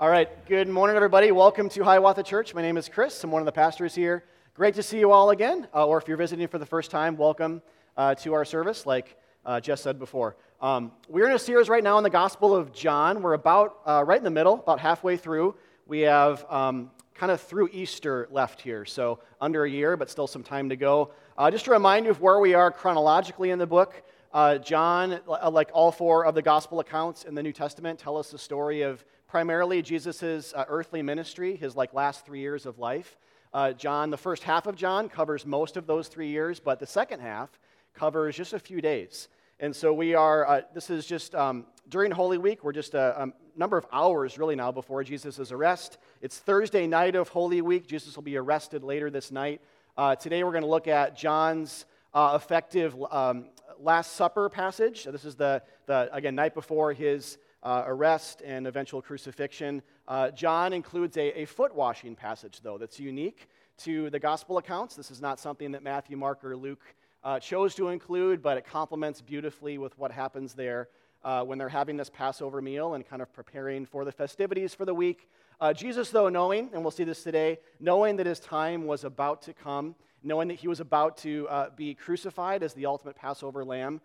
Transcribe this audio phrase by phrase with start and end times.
[0.00, 1.30] All right, good morning, everybody.
[1.30, 2.54] Welcome to Hiawatha Church.
[2.54, 3.22] My name is Chris.
[3.22, 4.24] I'm one of the pastors here.
[4.54, 5.68] Great to see you all again.
[5.74, 7.60] Uh, or if you're visiting for the first time, welcome
[7.98, 10.36] uh, to our service, like uh, Jess said before.
[10.62, 13.20] Um, we're in a series right now in the Gospel of John.
[13.20, 15.54] We're about uh, right in the middle, about halfway through.
[15.86, 20.26] We have um, kind of through Easter left here, so under a year, but still
[20.26, 21.10] some time to go.
[21.36, 25.20] Uh, just to remind you of where we are chronologically in the book, uh, John,
[25.26, 28.82] like all four of the Gospel accounts in the New Testament, tell us the story
[28.82, 33.16] of primarily Jesus' uh, earthly ministry, his like last three years of life.
[33.52, 36.86] Uh, John, the first half of John covers most of those three years, but the
[36.86, 37.50] second half
[37.92, 39.28] covers just a few days.
[39.58, 43.22] And so we are, uh, this is just um, during Holy Week, we're just a,
[43.22, 45.98] a, number of hours really now before Jesus' arrest.
[46.22, 47.86] It's Thursday night of Holy Week.
[47.88, 49.60] Jesus will be arrested later this night.
[49.98, 51.84] Uh, today we're going to look at John's
[52.14, 53.46] uh, effective um,
[53.82, 55.04] Last Supper passage.
[55.04, 59.80] This is the, the, again, night before his uh, arrest and eventual crucifixion.
[60.06, 64.96] Uh, John includes a, a, foot washing passage, though, that's unique to the gospel accounts.
[64.96, 66.82] This is not something that Matthew, Mark, or Luke
[67.24, 70.88] uh, chose to include, but it complements beautifully with what happens there
[71.24, 74.84] uh, when they're having this Passover meal and kind of preparing for the festivities for
[74.84, 75.28] the week.
[75.60, 79.42] Uh, Jesus, though, knowing, and we'll see this today, knowing that his time was about
[79.42, 83.62] to come, knowing that he was about to uh, be crucified as the ultimate Passover
[83.62, 84.00] lamb,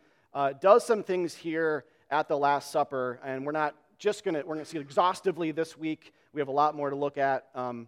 [0.59, 4.55] does some things here at the Last Supper, and we're not just going to, we're
[4.55, 6.13] going to see it exhaustively this week.
[6.33, 7.87] We have a lot more to look at, um,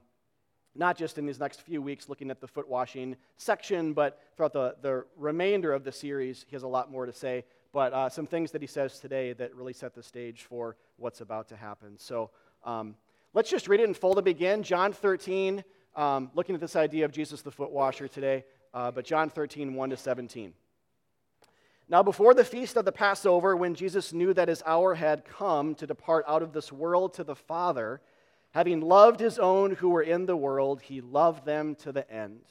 [0.73, 4.53] not just in these next few weeks looking at the foot washing section, but throughout
[4.53, 7.43] the, the remainder of the series, he has a lot more to say.
[7.73, 11.19] But uh, some things that he says today that really set the stage for what's
[11.19, 11.97] about to happen.
[11.97, 12.29] So
[12.63, 12.95] um,
[13.38, 14.63] let's just read it in full to begin.
[14.63, 15.63] John 13,
[15.95, 19.75] um, looking at this idea of Jesus the foot washer today, uh, but John 13,
[19.75, 20.53] 1 to 17.
[21.88, 25.75] Now, before the feast of the Passover, when Jesus knew that his hour had come
[25.75, 28.02] to depart out of this world to the Father,
[28.55, 32.41] having loved his own who were in the world, he loved them to the end.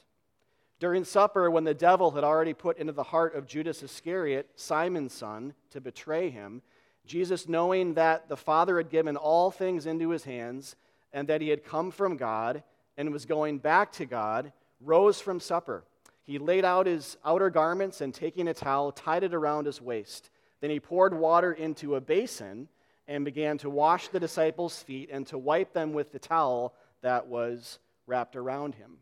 [0.79, 5.15] During supper, when the devil had already put into the heart of Judas Iscariot, Simon's
[5.15, 6.63] son, to betray him,
[7.07, 10.77] Jesus, knowing that the Father had given all things into his hands,
[11.13, 12.63] and that he had come from God
[12.97, 15.85] and was going back to God, rose from supper
[16.27, 20.31] he laid out his outer garments and taking a towel, tied it around his waist.
[20.61, 22.69] Then he poured water into a basin
[23.07, 27.29] and began to wash the disciples' feet and to wipe them with the towel that
[27.29, 27.79] was
[28.09, 28.97] wrapped around him.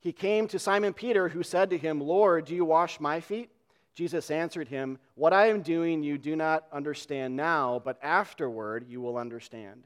[0.00, 3.50] He came to Simon Peter, who said to him, Lord, do you wash my feet?
[3.94, 9.00] Jesus answered him, What I am doing you do not understand now, but afterward you
[9.00, 9.84] will understand.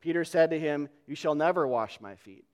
[0.00, 2.44] Peter said to him, You shall never wash my feet.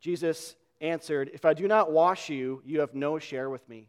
[0.00, 3.88] Jesus answered, If I do not wash you, you have no share with me.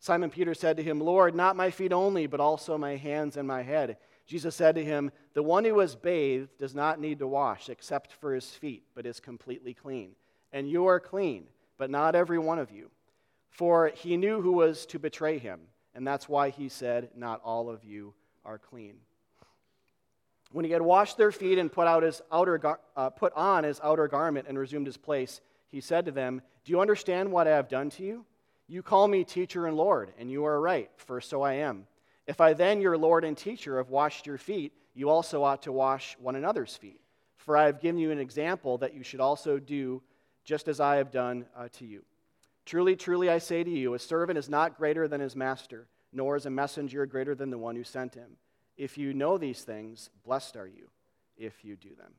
[0.00, 3.46] Simon Peter said to him, Lord, not my feet only, but also my hands and
[3.46, 3.96] my head.
[4.26, 8.12] Jesus said to him, The one who has bathed does not need to wash except
[8.12, 10.12] for his feet, but is completely clean.
[10.52, 12.90] And you are clean, but not every one of you.
[13.50, 15.60] For he knew who was to betray him,
[15.98, 18.14] and that's why he said, Not all of you
[18.44, 18.94] are clean.
[20.52, 23.80] When he had washed their feet and put, out his outer, uh, put on his
[23.82, 25.40] outer garment and resumed his place,
[25.72, 28.24] he said to them, Do you understand what I have done to you?
[28.68, 31.88] You call me teacher and Lord, and you are right, for so I am.
[32.28, 35.72] If I then, your Lord and teacher, have washed your feet, you also ought to
[35.72, 37.00] wash one another's feet.
[37.38, 40.00] For I have given you an example that you should also do
[40.44, 42.04] just as I have done uh, to you.
[42.68, 46.36] Truly, truly, I say to you, a servant is not greater than his master, nor
[46.36, 48.32] is a messenger greater than the one who sent him.
[48.76, 50.90] If you know these things, blessed are you
[51.38, 52.12] if you do them.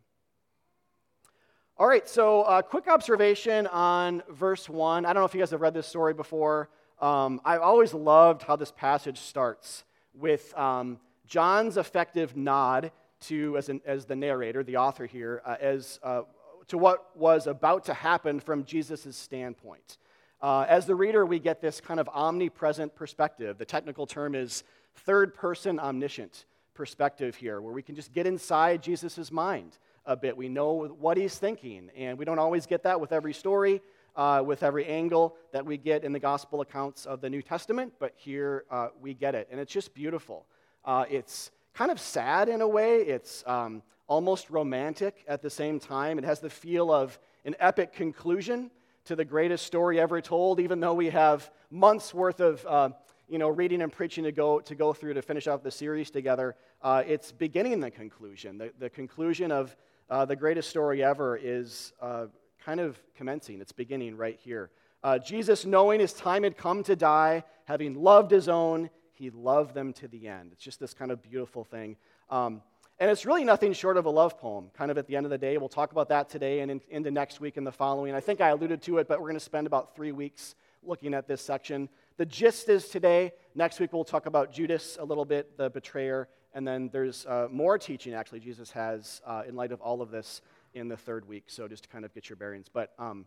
[1.77, 5.05] All right, so a uh, quick observation on verse 1.
[5.05, 6.71] I don't know if you guys have read this story before.
[6.99, 9.83] Um, I've always loved how this passage starts
[10.16, 12.91] with um, John's effective nod
[13.27, 16.23] to, as, an, as the narrator, the author here, uh, as uh,
[16.69, 19.99] to what was about to happen from Jesus' standpoint.
[20.41, 23.57] Uh, as the reader, we get this kind of omnipresent perspective.
[23.57, 24.63] The technical term is
[24.95, 30.37] third person omniscient perspective here, where we can just get inside Jesus' mind a bit.
[30.37, 33.81] We know what he's thinking, and we don't always get that with every story,
[34.16, 37.93] uh, with every angle that we get in the gospel accounts of the New Testament,
[37.99, 40.46] but here uh, we get it, and it's just beautiful.
[40.85, 45.81] Uh, it's kind of sad in a way, it's um, almost romantic at the same
[45.81, 46.17] time.
[46.17, 48.72] It has the feel of an epic conclusion
[49.09, 52.90] to the greatest story ever told, even though we have months worth of uh,
[53.28, 56.11] you know, reading and preaching to go, to go through to finish out the series
[56.11, 58.59] together, uh, it's beginning the conclusion.
[58.59, 59.76] The, the conclusion of
[60.11, 62.28] uh, the greatest story ever is uh,
[62.64, 63.61] kind of commencing.
[63.61, 64.70] It's beginning right here.
[65.03, 69.73] Uh, Jesus, knowing his time had come to die, having loved his own, He loved
[69.73, 70.52] them to the end.
[70.52, 71.97] It's just this kind of beautiful thing.
[72.29, 72.62] Um,
[72.99, 75.29] and it's really nothing short of a love poem, kind of at the end of
[75.29, 75.57] the day.
[75.57, 78.13] We'll talk about that today and in, into next week and the following.
[78.13, 81.13] I think I alluded to it, but we're going to spend about three weeks looking
[81.13, 81.87] at this section.
[82.17, 83.31] The gist is today.
[83.55, 86.28] Next week, we'll talk about Judas a little bit, the betrayer.
[86.53, 90.11] And then there's uh, more teaching, actually, Jesus has uh, in light of all of
[90.11, 90.41] this
[90.73, 91.45] in the third week.
[91.47, 92.67] So just to kind of get your bearings.
[92.72, 93.25] But, um,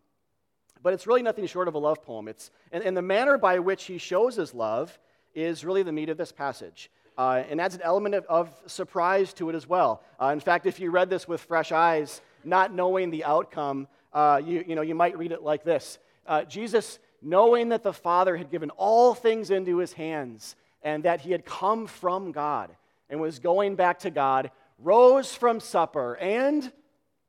[0.83, 2.29] but it's really nothing short of a love poem.
[2.29, 4.99] It's, and, and the manner by which he shows his love
[5.35, 9.33] is really the meat of this passage uh, and adds an element of, of, surprise
[9.35, 10.03] to it as well.
[10.21, 14.41] Uh, in fact, if you read this with fresh eyes, not knowing the outcome, uh,
[14.45, 18.37] you, you, know, you might read it like this uh, Jesus, knowing that the Father
[18.37, 22.71] had given all things into his hands and that he had come from God
[23.11, 26.73] and was going back to God, rose from supper and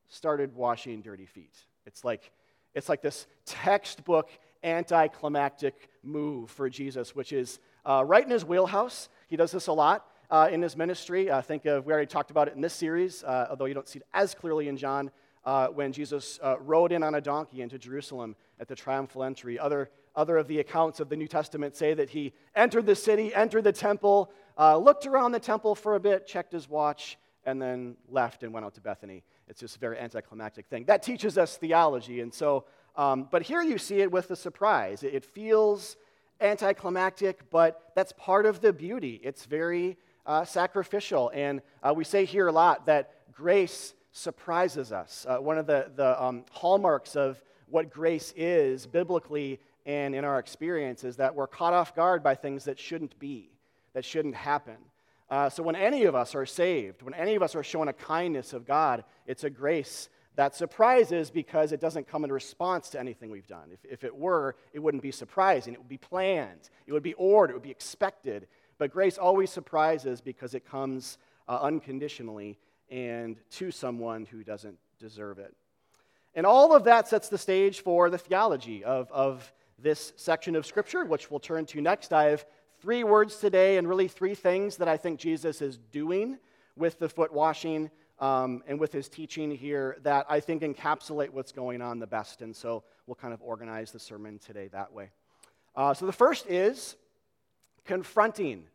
[0.07, 1.55] started washing dirty feet.
[1.85, 2.31] It's like,
[2.73, 4.29] it's like this textbook
[4.63, 9.09] anticlimactic move for Jesus, which is uh, right in his wheelhouse.
[9.33, 11.27] He does this a lot uh, in his ministry.
[11.27, 13.87] Uh, think of, we already talked about it in this series, uh, although you don't
[13.87, 15.09] see it as clearly in John,
[15.43, 19.57] uh, when Jesus uh, rode in on a donkey into Jerusalem at the triumphal entry.
[19.57, 23.33] Other, other of the accounts of the New Testament say that he entered the city,
[23.33, 27.59] entered the temple, uh, looked around the temple for a bit, checked his watch, and
[27.59, 29.23] then left and went out to Bethany.
[29.47, 30.85] It's just a very anticlimactic thing.
[30.85, 32.21] That teaches us theology.
[32.21, 32.65] And so,
[32.95, 35.01] um, but here you see it with the surprise.
[35.01, 35.97] It, it feels
[36.43, 39.19] anticlimactic, but that's part of the beauty.
[39.23, 41.31] It's very uh, sacrificial.
[41.33, 45.25] And uh, we say here a lot that grace surprises us.
[45.27, 50.39] Uh, one of the, the um, hallmarks of what grace is biblically and in our
[50.39, 53.49] experience is that we're caught off guard by things that shouldn't be,
[53.93, 54.77] that shouldn't happen.
[55.29, 57.93] Uh, so when any of us are saved, when any of us are shown a
[57.93, 62.99] kindness of God, it's a grace that surprises because it doesn't come in response to
[62.99, 63.69] anything we've done.
[63.71, 65.73] If, if it were, it wouldn't be surprising.
[65.73, 68.47] It would be planned, it would be ordered, it would be expected.
[68.77, 72.57] But grace always surprises because it comes uh, unconditionally
[72.89, 75.55] and to someone who doesn't deserve it.
[76.35, 80.65] And all of that sets the stage for the theology of, of this section of
[80.65, 82.11] Scripture, which we'll turn to next.
[82.11, 82.45] I have
[82.81, 86.39] three words today and really three things that I think Jesus is doing
[86.75, 91.51] with the foot washing um, and with his teaching here that I think encapsulate what's
[91.51, 92.41] going on the best.
[92.41, 95.09] And so we'll kind of organize the sermon today that way.
[95.75, 96.95] Uh, so the first is
[97.85, 98.65] confronting.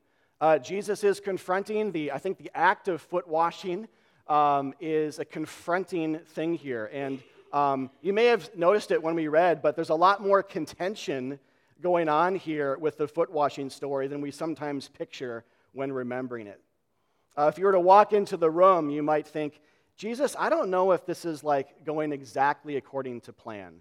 [0.41, 3.89] Uh, Jesus is confronting the, I think the act of foot washing
[4.27, 6.91] um, is a confronting thing here.
[6.93, 10.43] And um, you may have noticed it when we read, but there's a lot more
[10.43, 11.39] contention
[11.81, 16.61] going on here with the foot washing story than we sometimes picture when remembering it.
[17.39, 19.61] Uh, if you were to walk into the room, you might think,
[19.97, 23.75] Jesus, I don't know if this is like going exactly according to plan.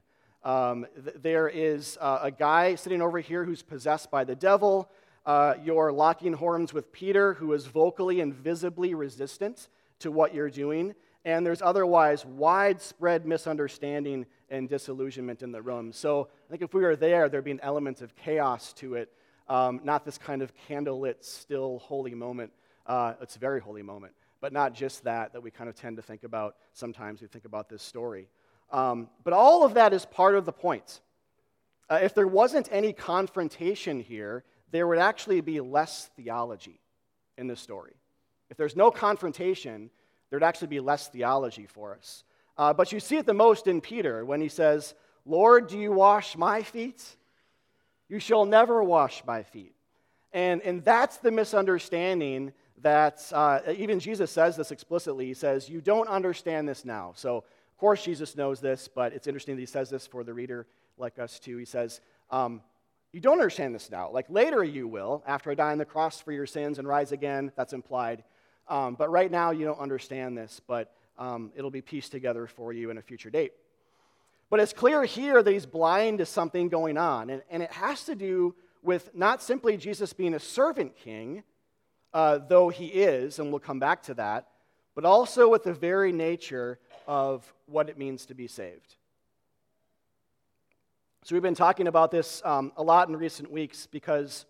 [0.44, 4.92] Um, th- there is uh, a guy sitting over here who's possessed by the devil.
[5.25, 9.69] Uh, you're locking horns with Peter, who is vocally and visibly resistant
[10.01, 10.94] to what you're doing.
[11.25, 15.92] And there's otherwise widespread misunderstanding and disillusionment in the room.
[15.94, 19.12] So I think if we were there, there'd be an element of chaos to it,
[19.50, 22.51] um, not this kind of candlelit, still, holy moment
[22.88, 24.13] uh, it's a very holy moment.
[24.39, 27.45] But not just that, that we kind of tend to think about sometimes we think
[27.45, 28.28] about this story.
[28.72, 31.01] Um, but all of that is part of the point.
[31.89, 36.80] Uh, if there wasn't any confrontation here, there would actually be less theology
[37.38, 37.94] in this story.
[38.50, 39.90] If there's no confrontation,
[40.30, 42.23] there'd actually be less theology for us.
[42.57, 44.95] Uh, but you see it the most in Peter when he says,
[45.26, 47.04] Lord, do you wash my feet?
[48.09, 49.73] You shall never wash my feet.
[50.33, 55.26] And, and that's the misunderstanding that uh, even Jesus says this explicitly.
[55.26, 57.14] He says, You don't understand this now.
[57.16, 60.34] So, of course, Jesus knows this, but it's interesting that he says this for the
[60.34, 60.68] reader
[60.98, 61.57] like us too.
[61.57, 62.62] He says, um,
[63.12, 64.12] You don't understand this now.
[64.12, 67.12] Like later you will, after I die on the cross for your sins and rise
[67.12, 67.52] again.
[67.56, 68.24] That's implied.
[68.68, 72.74] Um, but right now you don't understand this, but um, it'll be pieced together for
[72.74, 73.54] you in a future date.
[74.50, 78.06] But it's clear here that he's blind to something going on, and, and it has
[78.06, 81.44] to do with not simply Jesus being a servant king
[82.14, 84.47] uh, though he is, and we'll come back to that,
[84.95, 88.95] but also with the very nature of what it means to be saved.
[91.23, 94.45] So, we've been talking about this um, a lot in recent weeks because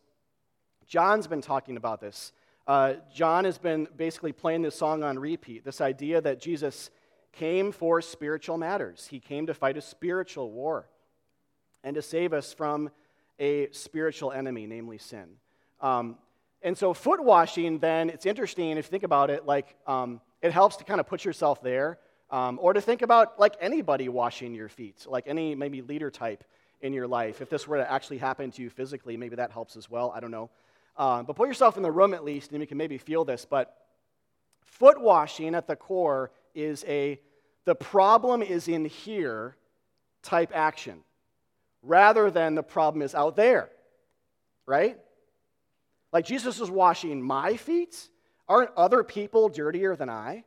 [0.85, 2.33] John's been talking about this.
[2.67, 6.89] Uh, John has been basically playing this song on repeat this idea that Jesus
[7.31, 10.89] came for spiritual matters, he came to fight a spiritual war
[11.83, 12.89] and to save us from
[13.39, 15.27] a spiritual enemy, namely sin.
[15.79, 16.17] Um,
[16.61, 20.51] and so, foot washing, then, it's interesting if you think about it, like, um, it
[20.51, 21.99] helps to kind of put yourself there,
[22.31, 26.43] um, or to think about, like, anybody washing your feet, like any maybe leader type
[26.81, 27.41] in your life.
[27.41, 30.11] If this were to actually happen to you physically, maybe that helps as well.
[30.15, 30.49] I don't know.
[30.97, 33.45] Um, but put yourself in the room at least, and you can maybe feel this.
[33.45, 33.75] But
[34.65, 37.19] foot washing at the core is a
[37.65, 39.57] the problem is in here
[40.23, 41.01] type action
[41.83, 43.69] rather than the problem is out there,
[44.65, 44.97] right?
[46.11, 48.09] Like Jesus is washing my feet.
[48.47, 50.45] Aren't other people dirtier than I?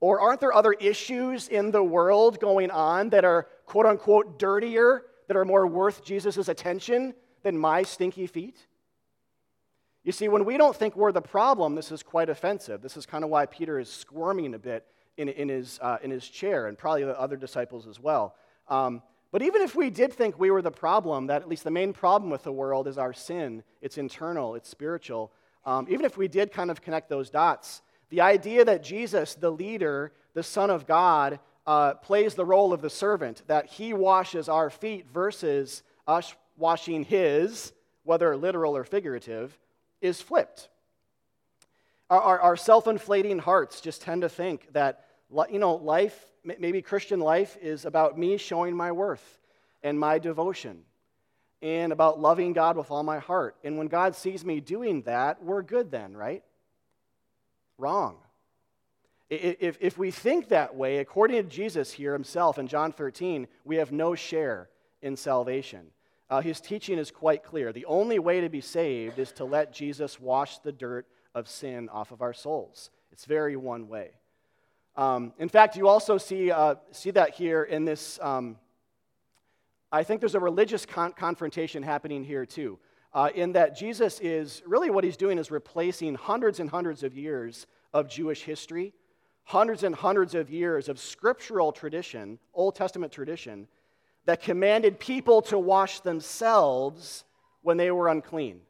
[0.00, 5.04] Or aren't there other issues in the world going on that are quote unquote dirtier,
[5.28, 8.66] that are more worth Jesus' attention than my stinky feet?
[10.02, 12.80] You see, when we don't think we're the problem, this is quite offensive.
[12.80, 14.86] This is kind of why Peter is squirming a bit
[15.18, 18.34] in, in, his, uh, in his chair, and probably the other disciples as well.
[18.68, 21.70] Um, but even if we did think we were the problem, that at least the
[21.70, 25.32] main problem with the world is our sin, it's internal, it's spiritual,
[25.64, 29.50] um, even if we did kind of connect those dots, the idea that Jesus, the
[29.50, 34.48] leader, the Son of God, uh, plays the role of the servant, that he washes
[34.48, 37.72] our feet versus us washing his,
[38.02, 39.56] whether literal or figurative,
[40.00, 40.68] is flipped.
[42.08, 45.04] Our, our, our self inflating hearts just tend to think that,
[45.50, 49.40] you know, life maybe Christian life is about me showing my worth
[49.82, 50.82] and my devotion
[51.62, 53.56] and about loving God with all my heart.
[53.62, 56.42] And when God sees me doing that, we're good then, right?
[57.76, 58.16] Wrong.
[59.28, 63.76] If, if we think that way, according to Jesus here himself in John 13, we
[63.76, 64.68] have no share
[65.02, 65.86] in salvation.
[66.28, 67.72] Uh, his teaching is quite clear.
[67.72, 71.88] The only way to be saved is to let Jesus wash the dirt of sin
[71.90, 72.90] off of our souls.
[73.12, 74.10] It's very one way.
[74.96, 78.18] Um, in fact, you also see, uh, see that here in this.
[78.20, 78.56] Um,
[79.92, 82.78] I think there's a religious con- confrontation happening here too,
[83.12, 87.16] uh, in that Jesus is really what he's doing is replacing hundreds and hundreds of
[87.16, 88.92] years of Jewish history,
[89.44, 93.66] hundreds and hundreds of years of scriptural tradition, Old Testament tradition,
[94.26, 97.24] that commanded people to wash themselves
[97.62, 98.60] when they were unclean.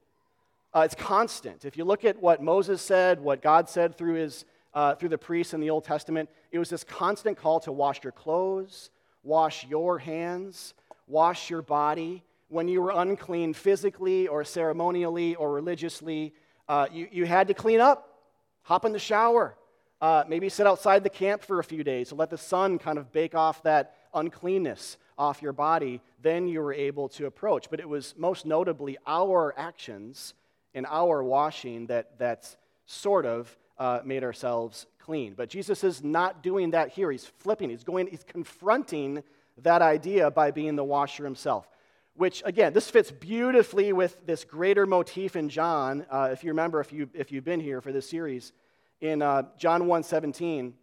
[0.75, 1.65] Uh, it's constant.
[1.65, 5.19] If you look at what Moses said, what God said through his uh, through the
[5.19, 8.91] priests in the Old Testament, it was this constant call to wash your clothes,
[9.23, 10.75] wash your hands,
[11.07, 12.23] wash your body.
[12.49, 16.35] When you were unclean physically or ceremonially or religiously,
[16.69, 18.19] uh, you, you had to clean up,
[18.63, 19.57] hop in the shower,
[20.01, 22.99] uh, maybe sit outside the camp for a few days to let the sun kind
[22.99, 26.01] of bake off that uncleanness off your body.
[26.23, 27.69] Then you were able to approach.
[27.71, 30.35] But it was most notably our actions
[30.75, 35.35] and our washing that, that sort of uh, made ourselves clean.
[35.35, 37.11] But Jesus is not doing that here.
[37.11, 39.25] He's flipping, he's going, he's confronting
[39.63, 41.69] that idea by being the washer himself.
[42.15, 46.05] Which, again, this fits beautifully with this greater motif in John.
[46.11, 48.53] Uh, if you remember, if, you, if you've been here for this series,
[49.01, 50.75] in uh, John 1 17,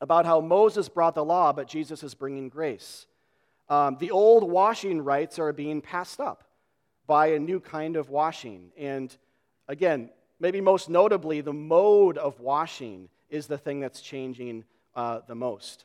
[0.00, 3.06] about how Moses brought the law, but Jesus is bringing grace.
[3.68, 6.44] Um, the old washing rites are being passed up
[7.06, 8.72] by a new kind of washing.
[8.76, 9.16] And
[9.68, 14.64] again, maybe most notably, the mode of washing is the thing that's changing
[14.96, 15.84] uh, the most,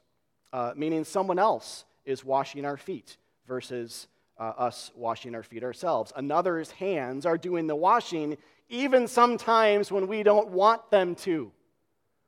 [0.54, 4.08] uh, meaning someone else is washing our feet versus
[4.40, 6.12] uh, us washing our feet ourselves.
[6.16, 8.38] Another's hands are doing the washing,
[8.70, 11.52] even sometimes when we don't want them to.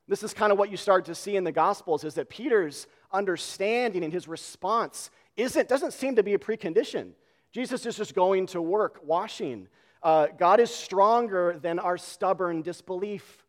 [0.06, 2.86] This is kind of what you start to see in the Gospels is that Peter's
[3.12, 7.10] understanding and his response isn't, doesn't seem to be a precondition.
[7.52, 9.68] Jesus is just going to work washing.
[10.02, 13.44] Uh, God is stronger than our stubborn disbelief.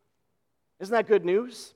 [0.80, 1.74] Isn't that good news?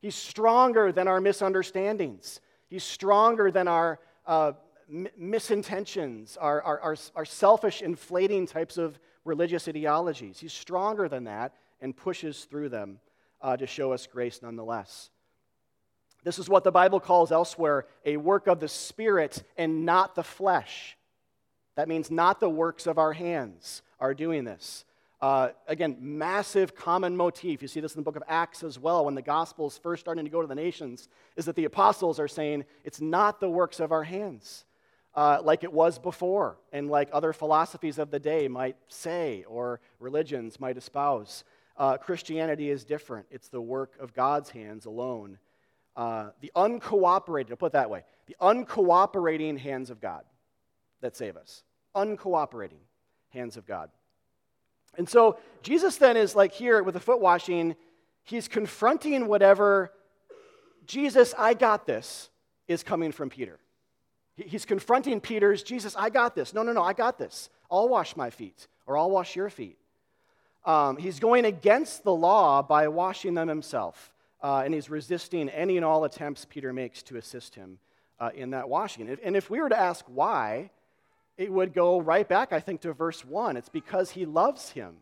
[0.00, 2.40] He's stronger than our misunderstandings.
[2.68, 4.52] He's stronger than our uh,
[4.90, 10.38] m- misintentions, our, our, our, our selfish, inflating types of religious ideologies.
[10.38, 12.98] He's stronger than that and pushes through them
[13.42, 15.10] uh, to show us grace nonetheless.
[16.24, 20.22] This is what the Bible calls elsewhere a work of the Spirit and not the
[20.22, 20.96] flesh.
[21.76, 24.84] That means not the works of our hands are doing this.
[25.20, 27.60] Uh, again, massive common motif.
[27.60, 30.00] You see this in the book of Acts as well, when the gospel is first
[30.00, 33.50] starting to go to the nations, is that the apostles are saying it's not the
[33.50, 34.64] works of our hands,
[35.14, 39.80] uh, like it was before, and like other philosophies of the day might say, or
[39.98, 41.44] religions might espouse.
[41.76, 43.26] Uh, Christianity is different.
[43.30, 45.38] It's the work of God's hands alone.
[45.96, 50.24] Uh, the uncooperating, I'll put it that way, the uncooperating hands of God
[51.02, 51.62] that save us.
[51.94, 52.80] Uncooperating
[53.30, 53.90] hands of God.
[54.96, 57.76] And so Jesus then is like here with the foot washing,
[58.24, 59.92] he's confronting whatever
[60.86, 62.30] Jesus, I got this,
[62.66, 63.58] is coming from Peter.
[64.36, 66.54] He's confronting Peter's, Jesus, I got this.
[66.54, 67.50] No, no, no, I got this.
[67.70, 69.78] I'll wash my feet, or I'll wash your feet.
[70.64, 75.76] Um, he's going against the law by washing them himself, uh, and he's resisting any
[75.76, 77.78] and all attempts Peter makes to assist him
[78.18, 79.16] uh, in that washing.
[79.22, 80.70] And if we were to ask why,
[81.40, 83.56] it would go right back, I think, to verse 1.
[83.56, 84.96] It's because he loves him.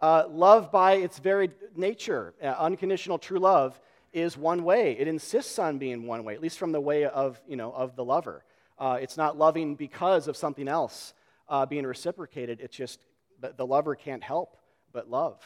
[0.00, 3.80] Uh, love, by its very nature, uh, unconditional true love,
[4.12, 4.96] is one way.
[4.96, 7.96] It insists on being one way, at least from the way of, you know, of
[7.96, 8.44] the lover.
[8.78, 11.14] Uh, it's not loving because of something else
[11.48, 12.60] uh, being reciprocated.
[12.60, 13.04] It's just
[13.40, 14.56] the, the lover can't help
[14.92, 15.42] but love.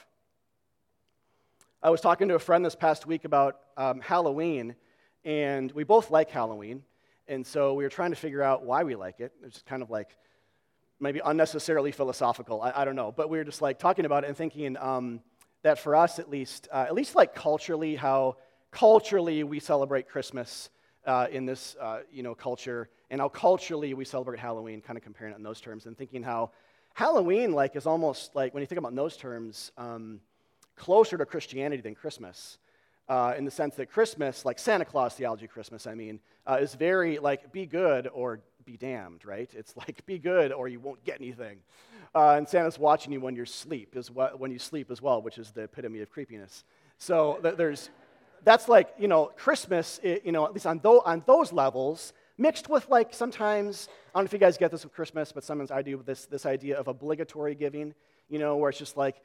[1.82, 4.76] I was talking to a friend this past week about um, Halloween,
[5.24, 6.82] and we both like Halloween.
[7.28, 9.32] And so we were trying to figure out why we like it.
[9.42, 10.16] It's kind of like
[11.00, 12.60] maybe unnecessarily philosophical.
[12.62, 13.12] I, I, don't know.
[13.12, 15.20] But we were just like talking about it and thinking um,
[15.62, 18.36] that for us, at least, uh, at least like culturally, how
[18.70, 20.70] culturally we celebrate Christmas
[21.06, 24.80] uh, in this uh, you know culture, and how culturally we celebrate Halloween.
[24.80, 26.50] Kind of comparing it in those terms, and thinking how
[26.94, 29.72] Halloween like is almost like when you think about those terms.
[29.76, 30.20] Um,
[30.76, 32.58] closer to Christianity than Christmas.
[33.06, 36.74] Uh, in the sense that Christmas, like Santa Claus theology Christmas, I mean, uh, is
[36.74, 39.50] very like be good or be damned, right?
[39.52, 41.58] It's like be good or you won't get anything.
[42.14, 45.20] Uh, and Santa's watching you when you sleep, is what, when you sleep as well,
[45.20, 46.64] which is the epitome of creepiness.
[46.96, 47.90] So th- there's,
[48.42, 52.14] that's like, you know, Christmas, it, you know, at least on, th- on those levels,
[52.38, 55.44] mixed with like sometimes, I don't know if you guys get this with Christmas, but
[55.44, 57.94] sometimes I do this, this idea of obligatory giving,
[58.30, 59.16] you know, where it's just like,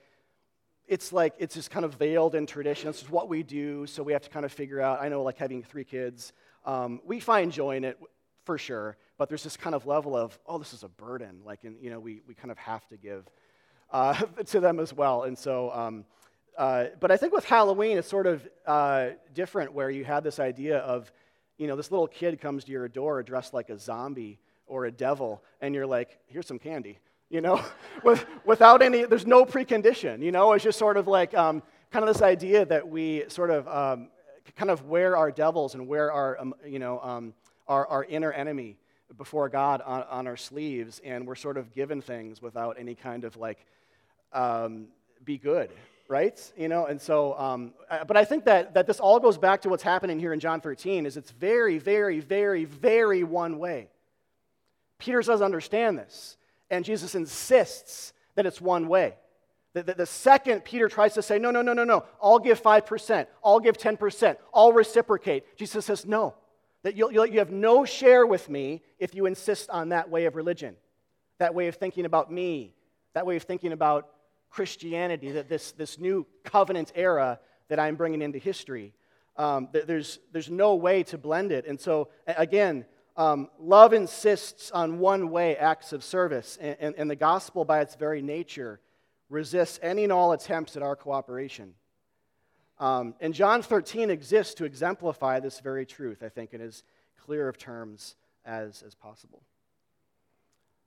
[0.89, 2.87] it's like it's just kind of veiled in tradition.
[2.87, 5.01] This is what we do, so we have to kind of figure out.
[5.01, 6.33] I know, like having three kids,
[6.65, 7.97] um, we find joy in it
[8.43, 11.41] for sure, but there's this kind of level of, oh, this is a burden.
[11.45, 13.29] Like, and, you know, we, we kind of have to give
[13.91, 14.13] uh,
[14.47, 15.23] to them as well.
[15.23, 16.05] And so, um,
[16.57, 20.39] uh, but I think with Halloween, it's sort of uh, different where you have this
[20.39, 21.11] idea of,
[21.59, 24.91] you know, this little kid comes to your door dressed like a zombie or a
[24.91, 26.97] devil, and you're like, here's some candy
[27.29, 27.63] you know,
[28.03, 32.07] With, without any, there's no precondition, you know, it's just sort of like um, kind
[32.07, 34.09] of this idea that we sort of um,
[34.55, 37.33] kind of wear our devils and wear our, um, you know, um,
[37.67, 38.77] our, our inner enemy
[39.17, 43.25] before God on, on, our sleeves, and we're sort of given things without any kind
[43.25, 43.65] of like,
[44.31, 44.87] um,
[45.25, 45.71] be good,
[46.07, 46.39] right?
[46.57, 47.73] You know, and so, um,
[48.07, 50.61] but I think that, that this all goes back to what's happening here in John
[50.61, 53.89] 13, is it's very, very, very, very one way.
[54.99, 56.37] Peter doesn't understand this.
[56.69, 59.15] And Jesus insists that it's one way.
[59.73, 62.61] The, the, the, second Peter tries to say, no, no, no, no, no, I'll give
[62.61, 66.33] 5%, I'll give 10%, I'll reciprocate, Jesus says, no,
[66.81, 70.25] that you'll, you'll, you have no share with me if you insist on that way
[70.25, 70.75] of religion,
[71.37, 72.73] that way of thinking about me,
[73.13, 74.09] that way of thinking about
[74.49, 78.93] Christianity, that this, this new covenant era that I'm bringing into history.
[79.37, 81.65] Um, there's, there's no way to blend it.
[81.67, 82.85] And so, again,
[83.19, 87.81] um, love insists on one way acts of service, and, and, and the gospel, by
[87.81, 88.79] its very nature,
[89.29, 91.73] resists any and all attempts at our cooperation.
[92.79, 96.83] Um, and John 13 exists to exemplify this very truth, I think, in as
[97.17, 99.43] clear of terms as, as possible.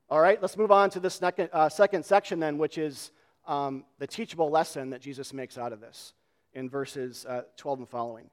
[0.09, 3.13] All right, let's move on to the second, uh, second section then, which is
[3.47, 6.15] um, the teachable lesson that Jesus makes out of this
[6.55, 8.31] in verses uh, 12 and following.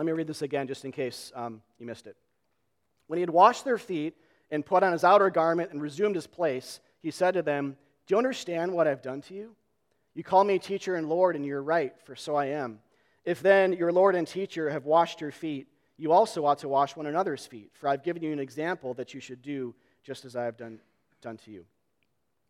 [0.00, 2.16] Let me read this again just in case um, you missed it.
[3.06, 4.16] When he had washed their feet
[4.50, 8.14] and put on his outer garment and resumed his place, he said to them, Do
[8.14, 9.54] you understand what I've done to you?
[10.14, 12.78] You call me teacher and Lord, and you're right, for so I am.
[13.26, 15.66] If then your Lord and teacher have washed your feet,
[15.98, 19.12] you also ought to wash one another's feet, for I've given you an example that
[19.12, 20.80] you should do just as I have done,
[21.20, 21.66] done to you.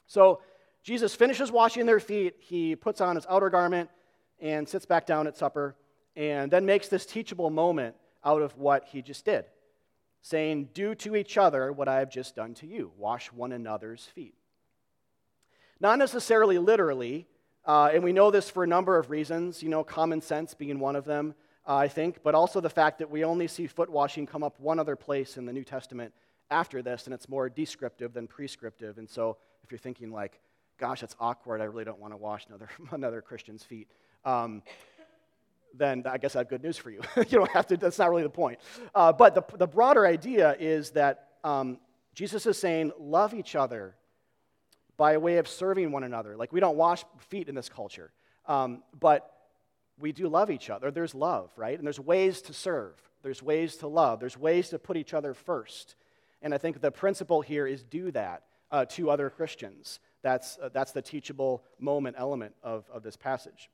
[0.06, 0.40] So
[0.84, 2.36] Jesus finishes washing their feet.
[2.38, 3.90] He puts on his outer garment
[4.38, 5.74] and sits back down at supper
[6.16, 7.94] and then makes this teachable moment
[8.24, 9.44] out of what he just did,
[10.22, 12.92] saying, Do to each other what I have just done to you.
[12.96, 14.34] Wash one another's feet.
[15.80, 17.26] Not necessarily literally,
[17.64, 20.78] uh, and we know this for a number of reasons, you know, common sense being
[20.78, 21.34] one of them,
[21.66, 24.58] uh, I think, but also the fact that we only see foot washing come up
[24.60, 26.12] one other place in the New Testament
[26.50, 28.98] after this, and it's more descriptive than prescriptive.
[28.98, 30.40] And so if you're thinking, like,
[30.78, 33.88] gosh, that's awkward, I really don't want to wash another, another Christian's feet.
[34.24, 34.62] Um,
[35.74, 37.00] then I guess I have good news for you.
[37.16, 38.58] you don't have to, that's not really the point.
[38.94, 41.78] Uh, but the, the broader idea is that um,
[42.14, 43.94] Jesus is saying, love each other
[44.96, 46.36] by way of serving one another.
[46.36, 48.12] Like, we don't wash feet in this culture,
[48.46, 49.32] um, but
[49.98, 50.90] we do love each other.
[50.90, 51.76] There's love, right?
[51.78, 55.34] And there's ways to serve, there's ways to love, there's ways to put each other
[55.34, 55.94] first.
[56.42, 60.00] And I think the principle here is do that uh, to other Christians.
[60.22, 63.70] That's, uh, that's the teachable moment element of, of this passage.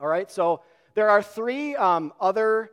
[0.00, 0.62] All right, so
[0.94, 2.70] there are three um, other,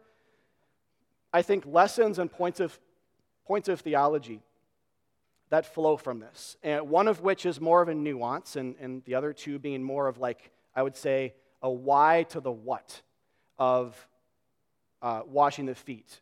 [1.32, 2.79] I think, lessons and points of,
[3.45, 4.41] points of theology
[5.49, 6.58] that flow from this.
[6.63, 9.84] And one of which is more of a nuance, and, and the other two being
[9.84, 13.01] more of like, I would say, a why to the what
[13.58, 14.08] of
[15.01, 16.21] uh, washing the feet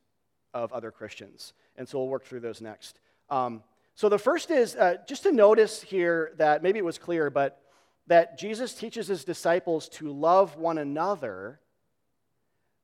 [0.53, 1.53] of other Christians.
[1.75, 2.99] And so we'll work through those next.
[3.29, 3.63] Um,
[3.95, 7.59] So the first is uh, just to notice here that maybe it was clear, but
[8.05, 11.59] that Jesus teaches his disciples to love one another,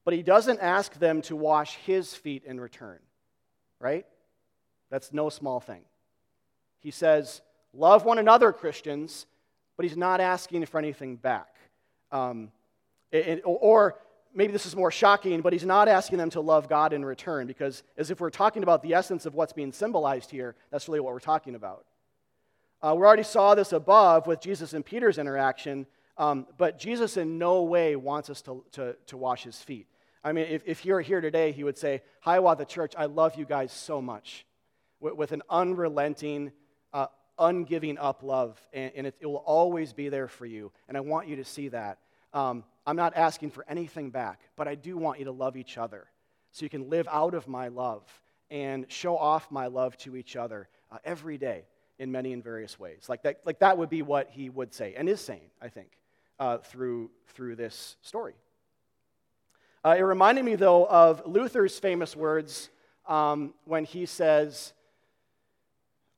[0.05, 2.99] but he doesn't ask them to wash his feet in return,
[3.79, 4.05] right?
[4.89, 5.81] That's no small thing.
[6.79, 7.41] He says,
[7.73, 9.25] Love one another, Christians,
[9.77, 11.55] but he's not asking for anything back.
[12.11, 12.51] Um,
[13.11, 13.95] it, or
[14.33, 17.47] maybe this is more shocking, but he's not asking them to love God in return,
[17.47, 20.99] because as if we're talking about the essence of what's being symbolized here, that's really
[20.99, 21.85] what we're talking about.
[22.81, 25.85] Uh, we already saw this above with Jesus and Peter's interaction,
[26.17, 29.87] um, but Jesus in no way wants us to, to, to wash his feet.
[30.23, 33.45] I mean, if, if you're here today, he would say, Hiawatha Church, I love you
[33.45, 34.45] guys so much,
[34.99, 36.51] with, with an unrelenting,
[36.93, 37.07] uh,
[37.37, 40.71] ungiving up love, and, and it, it, will always be there for you.
[40.87, 41.99] And I want you to see that.
[42.33, 45.77] Um, I'm not asking for anything back, but I do want you to love each
[45.77, 46.07] other
[46.51, 48.03] so you can live out of my love
[48.49, 51.65] and show off my love to each other uh, every day
[51.99, 53.05] in many and various ways.
[53.09, 55.97] Like that, like that would be what he would say and is saying, I think,
[56.39, 58.35] uh, through, through this story.
[59.85, 62.69] Uh, it reminded me, though, of Luther's famous words
[63.07, 64.73] um, when he says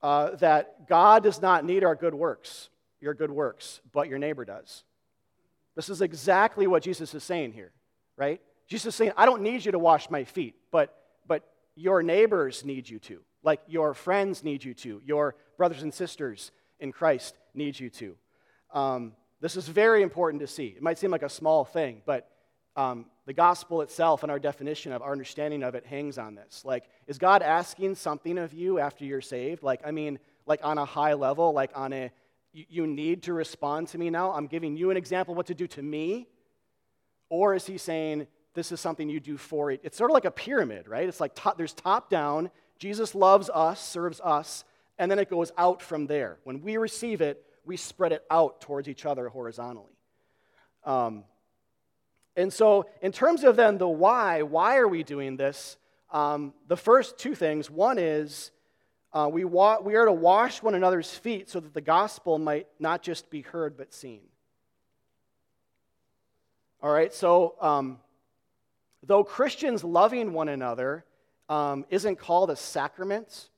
[0.03, 4.45] uh, that God does not need our good works, your good works, but your neighbor
[4.45, 4.83] does.
[5.75, 7.71] This is exactly what Jesus is saying here,
[8.17, 8.39] right?
[8.67, 10.95] Jesus is saying, I don't need you to wash my feet, but,
[11.27, 11.43] but
[11.75, 13.21] your neighbors need you to.
[13.43, 15.01] Like your friends need you to.
[15.05, 18.15] Your brothers and sisters in Christ need you to.
[18.73, 20.67] Um, this is very important to see.
[20.67, 22.29] It might seem like a small thing, but
[22.75, 26.63] um, the gospel itself and our definition of our understanding of it hangs on this.
[26.63, 29.63] Like, is God asking something of you after you're saved?
[29.63, 32.11] Like, I mean, like on a high level, like on a
[32.55, 34.31] you need to respond to me now.
[34.31, 36.27] I'm giving you an example what to do to me.
[37.29, 39.81] Or is he saying, this is something you do for it?
[39.83, 41.05] It's sort of like a pyramid, right?
[41.07, 42.49] It's like top, there's top down.
[42.79, 44.63] Jesus loves us, serves us,
[44.97, 46.37] and then it goes out from there.
[46.45, 49.97] When we receive it, we spread it out towards each other horizontally.
[50.85, 51.25] Um,
[52.35, 55.77] and so, in terms of then the why, why are we doing this?
[56.11, 58.51] Um, the first two things one is
[59.13, 62.67] uh, we, wa- we are to wash one another's feet so that the gospel might
[62.79, 64.21] not just be heard but seen.
[66.83, 67.99] All right, so um,
[69.01, 71.05] though Christians loving one another
[71.47, 73.49] um, isn't called a sacrament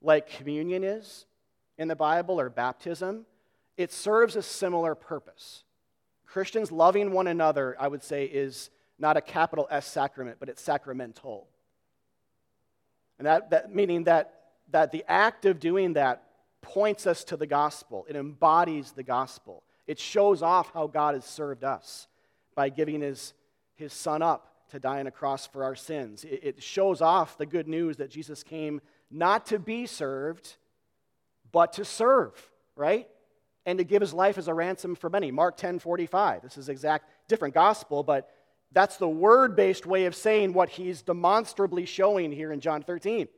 [0.00, 1.26] like communion is
[1.76, 3.26] in the Bible or baptism,
[3.76, 5.63] it serves a similar purpose.
[6.34, 10.60] Christians loving one another, I would say, is not a capital S sacrament, but it's
[10.60, 11.46] sacramental.
[13.18, 14.34] And that, that meaning that
[14.72, 16.24] that the act of doing that
[16.60, 19.62] points us to the gospel, it embodies the gospel.
[19.86, 22.08] It shows off how God has served us
[22.56, 23.32] by giving his,
[23.76, 26.24] his son up to die on a cross for our sins.
[26.24, 30.56] It, it shows off the good news that Jesus came not to be served,
[31.52, 32.32] but to serve,
[32.74, 33.06] right?
[33.66, 35.30] And to give his life as a ransom for many.
[35.30, 36.42] Mark 10 45.
[36.42, 38.30] This is exact different gospel, but
[38.72, 43.28] that's the word based way of saying what he's demonstrably showing here in John 13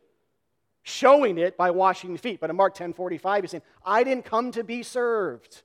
[0.87, 2.39] showing it by washing feet.
[2.41, 5.63] But in Mark 10 45, he's saying, I didn't come to be served.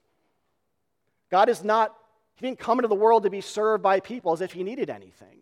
[1.30, 1.95] God is not,
[2.36, 4.89] he didn't come into the world to be served by people as if he needed
[4.89, 5.38] anything.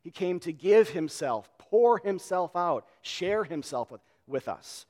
[0.00, 4.86] He came to give himself, pour himself out, share himself with, with us.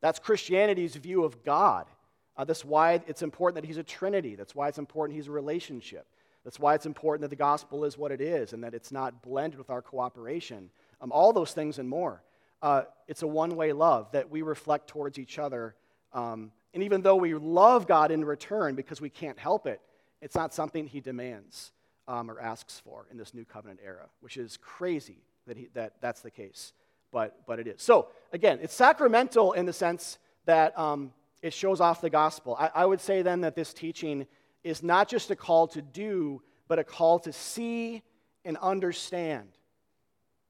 [0.00, 1.86] That's Christianity's view of God.
[2.36, 4.34] Uh, that's why it's important that he's a trinity.
[4.34, 6.06] That's why it's important he's a relationship.
[6.44, 9.22] That's why it's important that the gospel is what it is and that it's not
[9.22, 10.70] blended with our cooperation.
[11.00, 12.22] Um, all those things and more
[12.64, 15.74] uh, it's a one way love that we reflect towards each other.
[16.14, 19.82] Um, and even though we love God in return because we can't help it,
[20.22, 21.72] it's not something He demands
[22.08, 25.92] um, or asks for in this new covenant era, which is crazy that, he, that
[26.00, 26.72] that's the case.
[27.12, 27.82] But, but it is.
[27.82, 31.12] So, again, it's sacramental in the sense that um,
[31.44, 32.56] it shows off the gospel.
[32.58, 34.26] I, I would say then that this teaching
[34.62, 38.02] is not just a call to do, but a call to see
[38.46, 39.50] and understand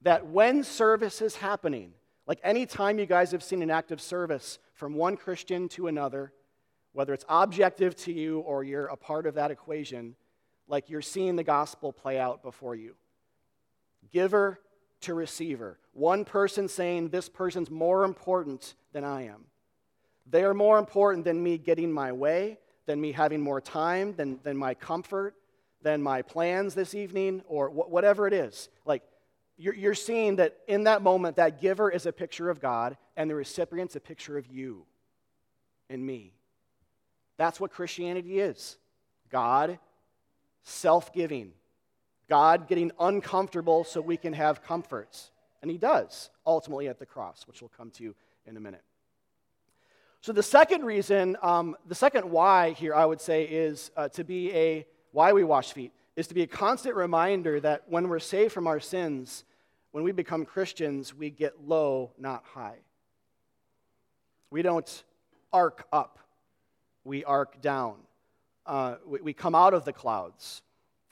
[0.03, 1.95] that when service is happening,
[2.29, 5.89] like any time you guys have seen an act of service from one Christian to
[5.89, 6.33] another,
[6.93, 10.15] whether it's objective to you or you're a part of that equation,
[10.69, 12.95] like you're seeing the gospel play out before you.
[14.13, 14.61] Giver
[15.01, 15.81] to receiver.
[15.93, 19.47] One person saying, This person's more important than I am.
[20.31, 24.41] They are more important than me getting my way, than me having more time, than,
[24.43, 25.35] than my comfort,
[25.83, 28.69] than my plans this evening, or wh- whatever it is.
[28.85, 29.03] Like,
[29.57, 33.31] you're, you're seeing that in that moment, that giver is a picture of God and
[33.31, 34.85] the recipient's a picture of you
[35.89, 36.33] and me.
[37.37, 38.77] That's what Christianity is
[39.31, 39.79] God
[40.63, 41.53] self giving,
[42.29, 45.31] God getting uncomfortable so we can have comforts.
[45.63, 48.15] And He does, ultimately at the cross, which we'll come to
[48.47, 48.83] in a minute.
[50.25, 54.25] So, the second reason, um, the second why here, I would say, is uh, to
[54.25, 58.21] be a, why we wash feet, is to be a constant reminder that when we're
[58.21, 59.45] saved from our sins,
[59.91, 62.79] when we become Christians, we get low, not high.
[64.49, 65.05] We don't
[65.53, 66.19] arc up,
[67.05, 67.97] we arc down.
[68.65, 70.63] Uh, we, we, come out of the clouds,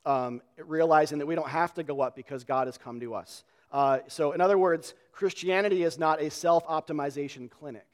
[0.07, 3.44] um, realizing that we don't have to go up because God has come to us.
[3.70, 7.92] Uh, so, in other words, Christianity is not a self optimization clinic.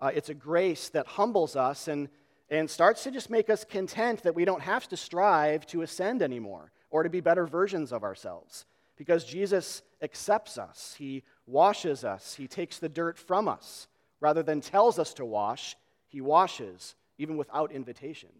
[0.00, 2.08] Uh, it's a grace that humbles us and,
[2.50, 6.22] and starts to just make us content that we don't have to strive to ascend
[6.22, 10.94] anymore or to be better versions of ourselves because Jesus accepts us.
[10.98, 13.88] He washes us, He takes the dirt from us.
[14.20, 15.76] Rather than tells us to wash,
[16.08, 18.30] He washes, even without invitation.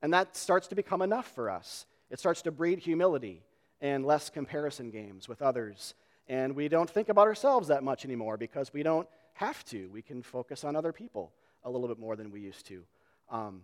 [0.00, 1.86] And that starts to become enough for us.
[2.10, 3.44] It starts to breed humility
[3.80, 5.94] and less comparison games with others.
[6.28, 9.88] And we don't think about ourselves that much anymore because we don't have to.
[9.90, 11.32] We can focus on other people
[11.64, 12.82] a little bit more than we used to.
[13.30, 13.62] Um,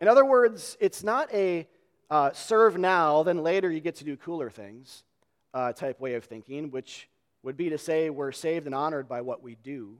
[0.00, 1.66] in other words, it's not a
[2.10, 5.04] uh, serve now, then later you get to do cooler things
[5.52, 7.08] uh, type way of thinking, which
[7.42, 9.96] would be to say we're saved and honored by what we do.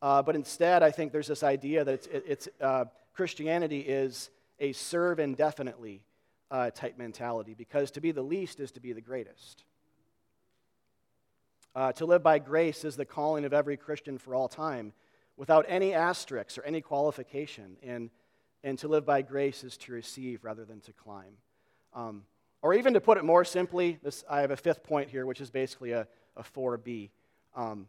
[0.00, 4.72] Uh, but instead, I think there's this idea that it's, it's uh, Christianity is a
[4.72, 6.02] serve indefinitely
[6.50, 9.64] uh, type mentality because to be the least is to be the greatest.
[11.74, 14.92] Uh, to live by grace is the calling of every Christian for all time
[15.36, 17.76] without any asterisks or any qualification.
[17.82, 18.10] And
[18.64, 21.34] and to live by grace is to receive rather than to climb.
[21.94, 22.22] Um,
[22.62, 25.40] or even to put it more simply, this, I have a fifth point here, which
[25.40, 26.06] is basically a,
[26.36, 27.10] a 4b.
[27.56, 27.88] Um,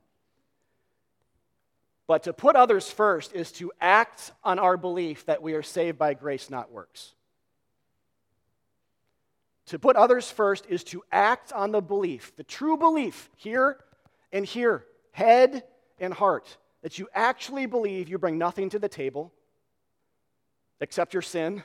[2.08, 5.98] but to put others first is to act on our belief that we are saved
[5.98, 7.14] by grace, not works.
[9.68, 13.78] To put others first is to act on the belief, the true belief, here
[14.32, 15.64] and here, head
[16.00, 19.32] and heart, that you actually believe you bring nothing to the table
[20.82, 21.64] except your sin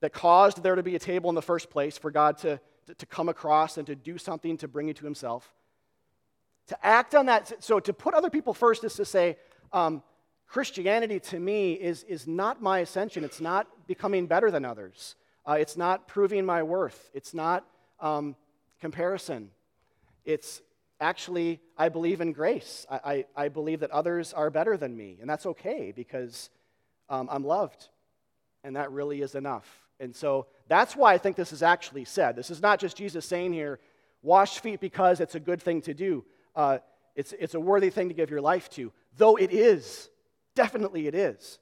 [0.00, 2.94] that caused there to be a table in the first place for God to, to,
[2.94, 5.52] to, come across and to do something to bring you to Himself.
[6.68, 9.36] To act on that, so to put other people first is to say,
[9.72, 10.02] um,
[10.46, 13.22] Christianity to me is, is not my ascension.
[13.22, 15.14] It's not becoming better than others.
[15.46, 17.10] Uh, it's not proving my worth.
[17.14, 17.64] It's not
[18.00, 18.36] um,
[18.80, 19.50] comparison.
[20.24, 20.62] It's
[21.00, 22.86] actually, I believe in grace.
[22.90, 26.50] I, I, I, believe that others are better than me, and that's okay because
[27.08, 27.88] um, I'm loved.
[28.62, 29.66] And that really is enough.
[29.98, 32.36] And so that's why I think this is actually said.
[32.36, 33.78] This is not just Jesus saying here,
[34.22, 36.24] wash feet because it's a good thing to do.
[36.56, 36.78] Uh,
[37.14, 40.10] it's, it's a worthy thing to give your life to, though it is.
[40.54, 41.58] Definitely it is.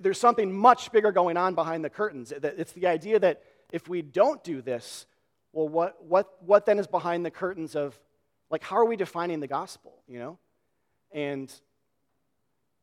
[0.00, 2.32] There's something much bigger going on behind the curtains.
[2.32, 5.06] It's the idea that if we don't do this,
[5.52, 7.98] well, what, what, what then is behind the curtains of,
[8.50, 10.38] like, how are we defining the gospel, you know?
[11.12, 11.52] And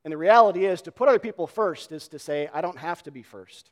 [0.04, 3.04] and the reality is, to put other people first is to say, I don't have
[3.04, 3.69] to be first.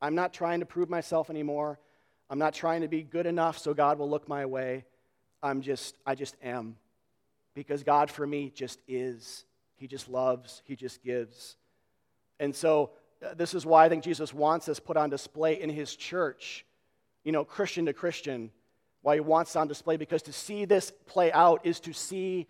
[0.00, 1.78] I'm not trying to prove myself anymore.
[2.28, 4.84] I'm not trying to be good enough so God will look my way.
[5.42, 6.76] I'm just, I just am.
[7.54, 9.44] Because God for me just is.
[9.74, 11.56] He just loves, He just gives.
[12.40, 12.90] And so,
[13.24, 16.66] uh, this is why I think Jesus wants us put on display in His church,
[17.22, 18.50] you know, Christian to Christian.
[19.02, 22.48] Why He wants on display, because to see this play out is to see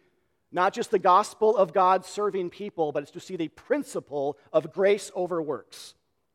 [0.53, 4.73] not just the gospel of God serving people, but it's to see the principle of
[4.73, 5.95] grace over works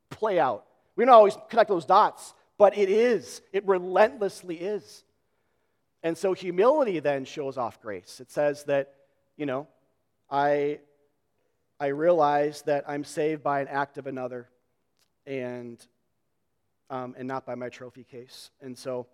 [0.09, 0.65] play out.
[0.95, 3.41] We don't always connect those dots, but it is.
[3.51, 5.03] It relentlessly is.
[6.03, 8.19] And so humility then shows off grace.
[8.21, 8.93] It says that,
[9.37, 9.67] you know,
[10.29, 10.79] I,
[11.79, 14.47] I realize that I'm saved by an act of another
[15.25, 15.85] and,
[16.89, 18.51] um, and not by my trophy case.
[18.61, 19.07] And so,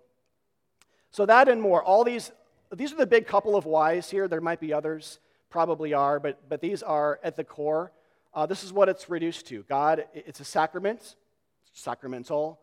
[1.09, 2.31] so that and more, all these
[2.73, 4.27] these are the big couple of whys here.
[4.27, 5.19] There might be others,
[5.49, 7.91] probably are, but, but these are at the core.
[8.33, 11.17] Uh, this is what it's reduced to God, it's a sacrament,
[11.73, 12.61] sacramental,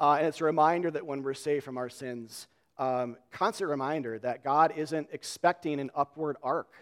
[0.00, 2.46] uh, and it's a reminder that when we're saved from our sins,
[2.78, 6.72] um, constant reminder that God isn't expecting an upward arc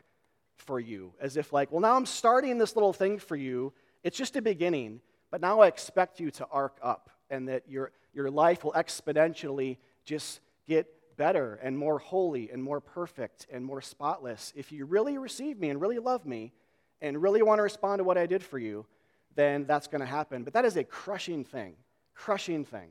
[0.57, 3.73] for you, as if, like, well, now I'm starting this little thing for you.
[4.03, 7.93] It's just a beginning, but now I expect you to arc up and that your,
[8.15, 13.81] your life will exponentially just get better and more holy and more perfect and more
[13.81, 14.53] spotless.
[14.57, 16.53] If you really receive me and really love me
[17.01, 18.87] and really want to respond to what I did for you,
[19.35, 20.45] then that's going to happen.
[20.45, 21.75] But that is a crushing thing,
[22.15, 22.89] crushing thing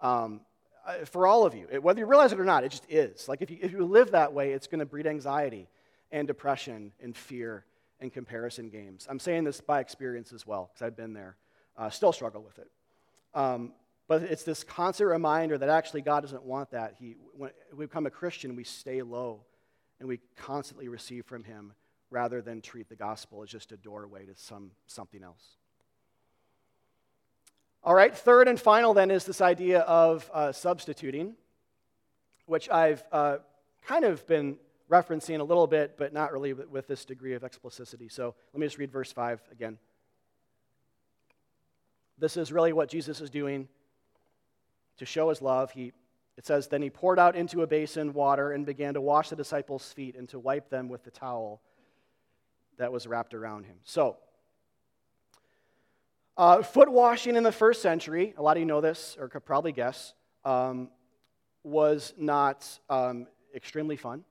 [0.00, 0.40] um,
[0.86, 1.66] uh, for all of you.
[1.80, 3.28] Whether you realize it or not, it just is.
[3.28, 5.68] Like if you, if you live that way, it's going to breed anxiety
[6.12, 7.64] and depression and fear
[8.00, 9.06] and comparison games.
[9.08, 11.36] I'm saying this by experience as well, because I've been there.
[11.76, 12.70] Uh, still struggle with it.
[13.34, 13.72] Um,
[14.08, 16.96] but it's this constant reminder that actually God doesn't want that.
[16.98, 19.44] He, when we become a Christian, we stay low
[20.00, 21.72] and we constantly receive from Him
[22.10, 25.56] rather than treat the gospel as just a doorway to some, something else.
[27.84, 31.34] All right, third and final then is this idea of uh, substituting,
[32.46, 33.38] which I've uh,
[33.86, 34.58] kind of been
[34.90, 38.08] referencing a little bit, but not really with this degree of explicitity.
[38.08, 39.78] So let me just read verse 5 again.
[42.18, 43.68] This is really what Jesus is doing
[44.98, 45.70] to show his love.
[45.70, 45.92] He,
[46.36, 49.36] it says, Then he poured out into a basin water and began to wash the
[49.36, 51.62] disciples' feet and to wipe them with the towel
[52.76, 53.76] that was wrapped around him.
[53.84, 54.16] So,
[56.36, 59.44] uh, foot washing in the first century, a lot of you know this or could
[59.44, 60.88] probably guess, um,
[61.62, 64.24] was not um, extremely fun.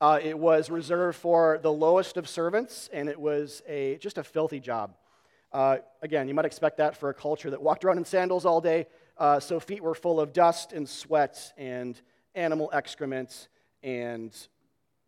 [0.00, 4.22] Uh, it was reserved for the lowest of servants, and it was a, just a
[4.22, 4.94] filthy job.
[5.52, 8.60] Uh, again, you might expect that for a culture that walked around in sandals all
[8.60, 12.00] day, uh, so feet were full of dust and sweat and
[12.36, 13.48] animal excrement
[13.82, 14.48] and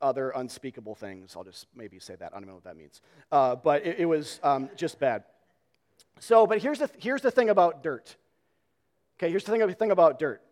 [0.01, 1.35] other unspeakable things.
[1.37, 2.33] I'll just maybe say that.
[2.35, 3.01] I don't know what that means.
[3.31, 5.25] Uh, but it, it was um, just bad.
[6.19, 8.17] So, but here's the, th- here's the thing about dirt.
[9.19, 10.43] Okay, here's the thing, the thing about dirt.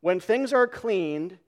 [0.00, 1.38] When things are cleaned,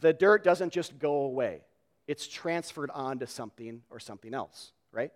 [0.00, 1.62] the dirt doesn't just go away,
[2.06, 5.12] it's transferred onto something or something else, right?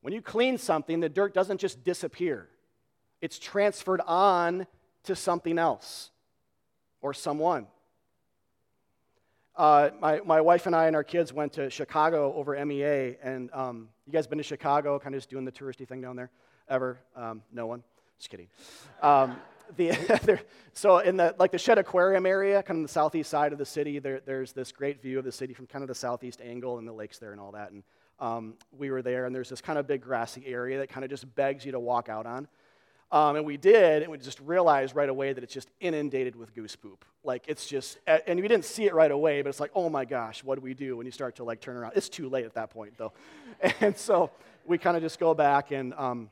[0.00, 2.48] When you clean something, the dirt doesn't just disappear,
[3.20, 4.66] it's transferred on
[5.04, 6.10] to something else
[7.00, 7.66] or someone.
[9.56, 13.50] Uh, my, my wife and I and our kids went to Chicago over MEA, and
[13.52, 16.30] um, you guys been to Chicago, kind of just doing the touristy thing down there?
[16.68, 16.98] Ever?
[17.14, 17.84] Um, no one?
[18.18, 18.48] Just kidding.
[19.00, 19.36] Um,
[19.76, 20.40] the,
[20.72, 23.66] so in the like the Shedd Aquarium area, kind of the southeast side of the
[23.66, 26.78] city, there, there's this great view of the city from kind of the southeast angle
[26.78, 27.70] and the lakes there and all that.
[27.70, 27.82] And
[28.20, 31.10] um, we were there, and there's this kind of big grassy area that kind of
[31.10, 32.48] just begs you to walk out on.
[33.12, 36.54] Um, and we did, and we just realized right away that it's just inundated with
[36.54, 37.04] goose poop.
[37.22, 40.04] Like it's just, and we didn't see it right away, but it's like, oh my
[40.04, 41.92] gosh, what do we do when you start to like turn around?
[41.94, 43.12] It's too late at that point, though.
[43.80, 44.30] And so
[44.66, 46.28] we kind of just go back and um,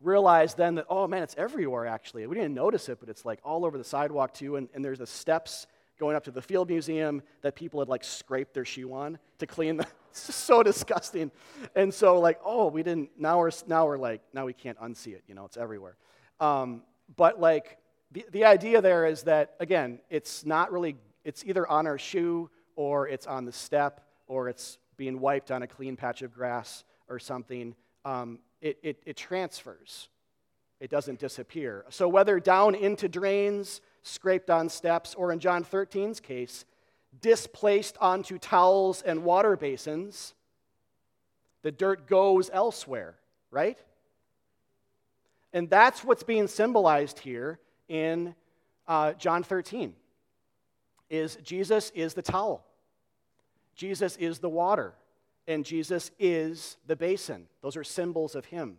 [0.00, 2.26] realized then that, oh man, it's everywhere actually.
[2.26, 4.56] We didn't notice it, but it's like all over the sidewalk too.
[4.56, 5.66] And, and there's the steps
[5.98, 9.46] going up to the field museum that people had like scraped their shoe on to
[9.46, 9.86] clean the.
[10.16, 11.30] It's just so disgusting.
[11.74, 15.12] And so, like, oh, we didn't, now we're, now we're like, now we can't unsee
[15.12, 15.98] it, you know, it's everywhere.
[16.40, 16.84] Um,
[17.16, 17.76] but like,
[18.12, 22.48] the, the idea there is that, again, it's not really, it's either on our shoe
[22.76, 26.84] or it's on the step or it's being wiped on a clean patch of grass
[27.10, 27.74] or something.
[28.06, 30.08] Um, it, it, it transfers,
[30.80, 31.84] it doesn't disappear.
[31.90, 36.64] So, whether down into drains, scraped on steps, or in John 13's case,
[37.20, 40.34] displaced onto towels and water basins,
[41.62, 43.16] the dirt goes elsewhere,
[43.50, 43.78] right?
[45.52, 48.34] And that's what's being symbolized here in
[48.86, 49.94] uh, John 13
[51.08, 52.64] is Jesus is the towel.
[53.74, 54.94] Jesus is the water
[55.46, 57.46] and Jesus is the basin.
[57.62, 58.78] Those are symbols of him.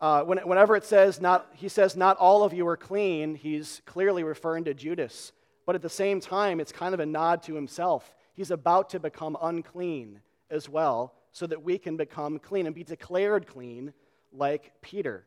[0.00, 3.82] Uh, when, whenever it says not, he says not all of you are clean, he's
[3.84, 5.32] clearly referring to Judas.
[5.66, 8.14] But at the same time, it's kind of a nod to himself.
[8.32, 12.82] He's about to become unclean as well, so that we can become clean and be
[12.82, 13.92] declared clean
[14.32, 15.26] like Peter.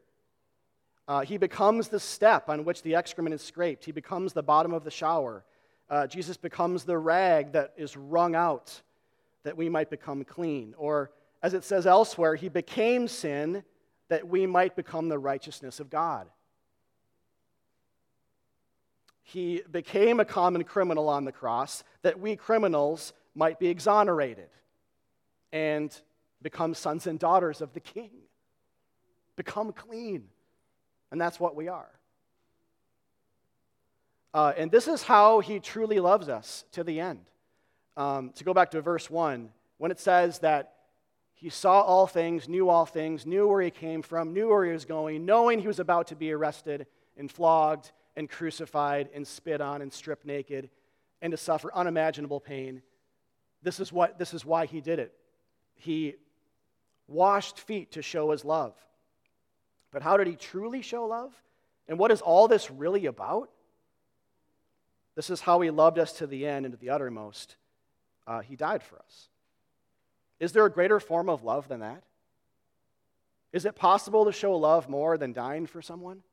[1.07, 3.85] Uh, he becomes the step on which the excrement is scraped.
[3.85, 5.43] He becomes the bottom of the shower.
[5.89, 8.81] Uh, Jesus becomes the rag that is wrung out
[9.43, 10.73] that we might become clean.
[10.77, 13.63] Or, as it says elsewhere, he became sin
[14.09, 16.27] that we might become the righteousness of God.
[19.23, 24.49] He became a common criminal on the cross that we criminals might be exonerated
[25.51, 25.95] and
[26.41, 28.11] become sons and daughters of the King.
[29.35, 30.25] Become clean.
[31.11, 31.89] And that's what we are.
[34.33, 37.21] Uh, and this is how he truly loves us to the end
[37.95, 40.73] um, to go back to verse 1, when it says that
[41.33, 44.71] he saw all things, knew all things, knew where he came from, knew where he
[44.71, 49.59] was going, knowing he was about to be arrested and flogged and crucified and spit
[49.59, 50.69] on and stripped naked
[51.21, 52.81] and to suffer unimaginable pain.
[53.61, 55.13] This is, what, this is why he did it.
[55.75, 56.15] He
[57.07, 58.73] washed feet to show his love.
[59.91, 61.33] But how did he truly show love?
[61.87, 63.49] And what is all this really about?
[65.15, 67.57] This is how he loved us to the end and to the uttermost
[68.27, 69.29] uh, he died for us.
[70.39, 72.03] Is there a greater form of love than that?
[73.51, 76.23] Is it possible to show love more than dying for someone?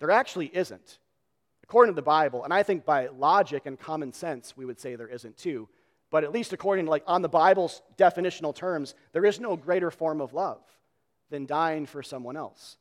[0.00, 0.98] There actually isn't.
[1.62, 4.96] According to the Bible, and I think by logic and common sense, we would say
[4.96, 5.68] there isn't too.
[6.10, 9.92] But at least according to, like, on the Bible's definitional terms, there is no greater
[9.92, 10.60] form of love
[11.30, 12.76] than dying for someone else.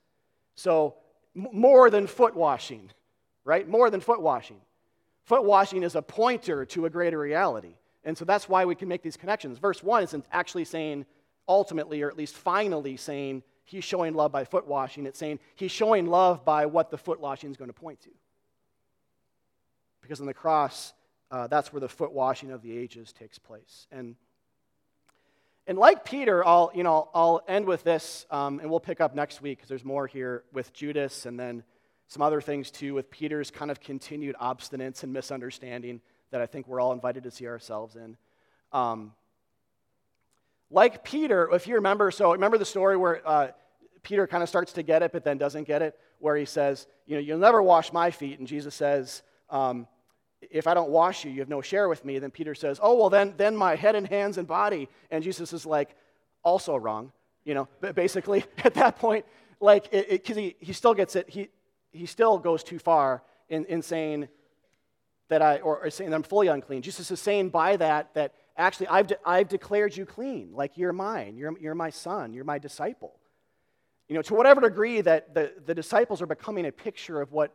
[0.56, 0.96] So,
[1.36, 2.90] more than foot washing,
[3.46, 3.68] right?
[3.68, 4.60] More than foot washing.
[5.30, 7.76] Foot washing is a pointer to a greater reality.
[8.04, 9.60] And so that's why we can make these connections.
[9.60, 11.06] Verse 1 isn't actually saying,
[11.48, 15.06] ultimately, or at least finally saying, he's showing love by foot washing.
[15.06, 18.10] It's saying he's showing love by what the foot washing is going to point to.
[20.02, 20.94] Because on the cross,
[21.30, 23.86] uh, that's where the foot washing of the ages takes place.
[23.92, 24.16] And,
[25.68, 29.14] and like Peter, I'll, you know, I'll end with this, um, and we'll pick up
[29.14, 31.64] next week because there's more here with Judas and then
[32.10, 36.02] some other things too with Peter's kind of continued obstinance and misunderstanding
[36.32, 38.18] that I think we're all invited to see ourselves in.
[38.74, 39.14] Um,
[40.72, 43.48] like Peter, if you remember, so remember the story where uh,
[44.04, 46.88] Peter kind of starts to get it, but then doesn't get it, where he says,
[47.06, 48.40] You know, you'll never wash my feet.
[48.40, 49.88] And Jesus says, um,
[50.42, 52.18] If I don't wash you, you have no share with me.
[52.20, 54.90] Then Peter says, Oh, well, then, then my head and hands and body.
[55.12, 55.96] And Jesus is like,
[56.44, 57.12] Also wrong.
[57.46, 59.26] You know, but basically, at that point,
[59.60, 61.50] like, because he, he still gets it, he,
[61.92, 64.28] he still goes too far in, in saying
[65.30, 66.82] that I, or, or saying that I'm fully unclean.
[66.82, 70.94] Jesus is saying by that, that actually I've, de- I've declared you clean, like you're
[70.94, 73.16] mine, you're, you're my son, you're my disciple.
[74.08, 77.54] You know, to whatever degree that the, the disciples are becoming a picture of what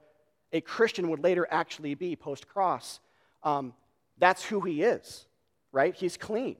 [0.52, 3.00] a Christian would later actually be post cross,
[3.42, 3.74] um,
[4.18, 5.26] that's who he is,
[5.72, 5.94] right?
[5.94, 6.56] He's clean.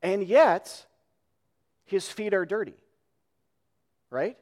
[0.00, 0.86] And yet,
[1.84, 2.74] his feet are dirty,
[4.10, 4.36] right?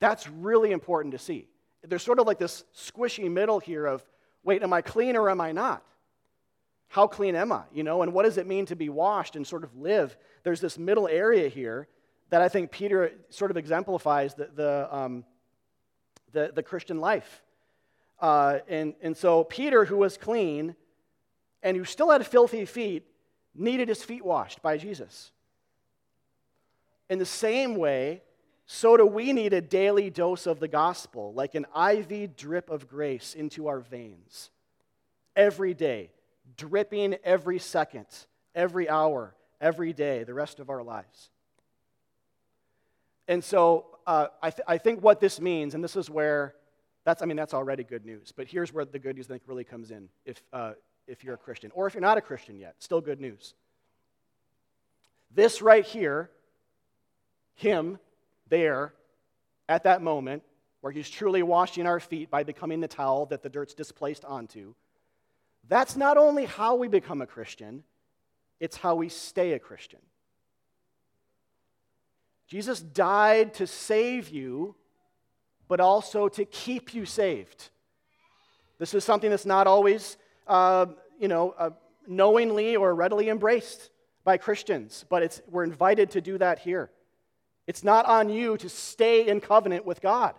[0.00, 1.48] That's really important to see.
[1.82, 4.04] There's sort of like this squishy middle here of,
[4.42, 5.82] wait, am I clean or am I not?
[6.88, 7.62] How clean am I?
[7.72, 10.16] You know, and what does it mean to be washed and sort of live?
[10.42, 11.86] There's this middle area here
[12.30, 15.24] that I think Peter sort of exemplifies the, the, um,
[16.32, 17.42] the, the Christian life.
[18.20, 20.74] Uh, and, and so Peter, who was clean
[21.62, 23.04] and who still had filthy feet,
[23.54, 25.30] needed his feet washed by Jesus.
[27.08, 28.22] In the same way,
[28.70, 32.86] so do we need a daily dose of the gospel, like an IV drip of
[32.86, 34.50] grace into our veins
[35.34, 36.10] every day
[36.56, 38.06] dripping every second,
[38.54, 41.30] every hour, every day, the rest of our lives.
[43.26, 46.54] And so uh, I, th- I think what this means, and this is where
[47.04, 49.42] that's, I mean, that's already good news, but here's where the good news I think
[49.46, 50.72] really comes in if, uh,
[51.06, 53.54] if you're a Christian, or if you're not a Christian yet, still good news.
[55.34, 56.30] This right here,
[57.54, 57.98] him
[58.48, 58.94] there
[59.68, 60.42] at that moment,
[60.80, 64.74] where he's truly washing our feet by becoming the towel that the dirt's displaced onto
[65.68, 67.84] that's not only how we become a Christian,
[68.58, 70.00] it's how we stay a Christian.
[72.46, 74.74] Jesus died to save you,
[75.68, 77.68] but also to keep you saved.
[78.78, 80.86] This is something that's not always, uh,
[81.20, 81.70] you know, uh,
[82.06, 83.90] knowingly or readily embraced
[84.24, 86.90] by Christians, but it's, we're invited to do that here.
[87.68, 90.34] It's not on you to stay in covenant with God.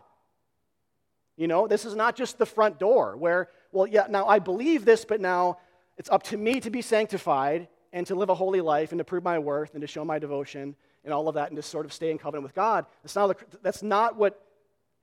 [1.37, 4.83] You know, this is not just the front door where well, yeah, now I believe
[4.83, 5.59] this, but now
[5.95, 9.03] it's up to me to be sanctified and to live a holy life and to
[9.03, 11.85] prove my worth and to show my devotion and all of that and to sort
[11.85, 12.87] of stay in covenant with God.
[13.03, 14.43] That's not, that's not what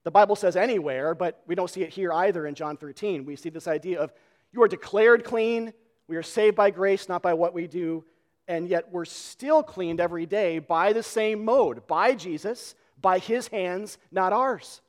[0.02, 3.24] the Bible says anywhere, but we don't see it here either in John 13.
[3.24, 4.12] We see this idea of
[4.52, 5.72] you are declared clean,
[6.08, 8.04] we are saved by grace, not by what we do,
[8.48, 13.48] and yet we're still cleaned every day by the same mode, by Jesus, by his
[13.48, 14.80] hands, not ours.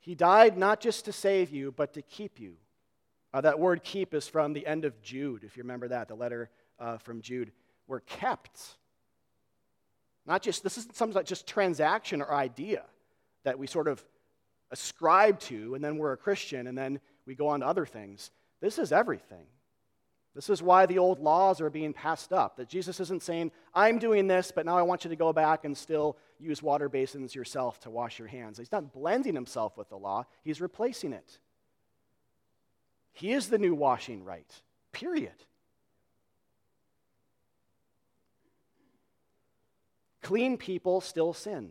[0.00, 2.56] He died not just to save you, but to keep you.
[3.32, 6.14] Uh, that word keep is from the end of Jude, if you remember that, the
[6.14, 7.52] letter uh, from Jude.
[7.86, 8.60] We're kept.
[10.26, 12.84] Not just, this isn't some like just transaction or idea
[13.44, 14.02] that we sort of
[14.70, 18.30] ascribe to, and then we're a Christian, and then we go on to other things.
[18.60, 19.46] This is everything.
[20.38, 22.58] This is why the old laws are being passed up.
[22.58, 25.64] That Jesus isn't saying, I'm doing this, but now I want you to go back
[25.64, 28.56] and still use water basins yourself to wash your hands.
[28.56, 31.40] He's not blending himself with the law, he's replacing it.
[33.10, 34.48] He is the new washing right,
[34.92, 35.34] period.
[40.22, 41.70] Clean people still sin.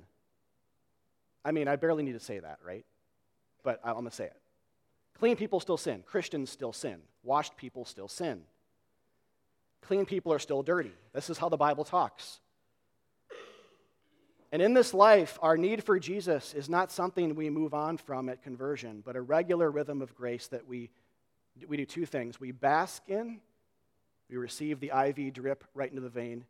[1.45, 2.83] I mean, I barely need to say that, right?
[3.63, 4.41] But I'm going to say it.
[5.19, 6.03] Clean people still sin.
[6.05, 6.97] Christians still sin.
[7.23, 8.41] Washed people still sin.
[9.81, 10.91] Clean people are still dirty.
[11.13, 12.39] This is how the Bible talks.
[14.51, 18.29] And in this life, our need for Jesus is not something we move on from
[18.29, 20.89] at conversion, but a regular rhythm of grace that we,
[21.67, 22.39] we do two things.
[22.39, 23.41] We bask in,
[24.29, 26.45] we receive the IV drip right into the vein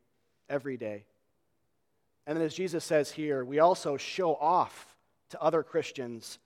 [0.48, 1.06] every day.
[2.26, 4.96] And then, as Jesus says here, we also show off
[5.30, 6.38] to other Christians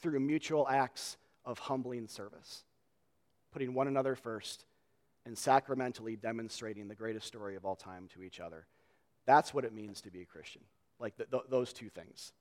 [0.00, 2.64] through mutual acts of humbling service,
[3.52, 4.64] putting one another first
[5.26, 8.66] and sacramentally demonstrating the greatest story of all time to each other.
[9.26, 10.62] That's what it means to be a Christian,
[10.98, 12.32] like the, those two things.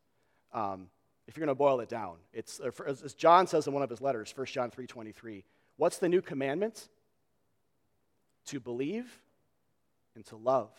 [0.54, 0.90] Um,
[1.28, 2.18] if you're going to boil it down.
[2.34, 5.44] It's, uh, as John says in one of his letters, 1 John 3.23,
[5.78, 6.90] what's the new commandment?
[8.48, 9.22] To believe
[10.16, 10.72] and to love.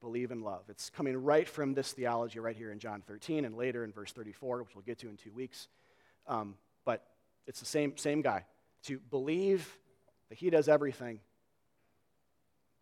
[0.00, 0.64] Believe and love.
[0.68, 4.12] It's coming right from this theology right here in John 13 and later in verse
[4.12, 5.68] 34, which we'll get to in two weeks.
[6.26, 7.06] Um, but
[7.46, 8.44] it's the same, same guy.
[8.84, 9.78] To believe
[10.32, 11.20] that he does everything.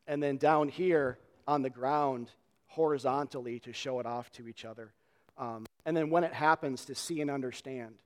[0.07, 2.31] And then down here on the ground,
[2.69, 4.93] horizontally, to show it off to each other.
[5.37, 7.97] Um, and then when it happens, to see and understand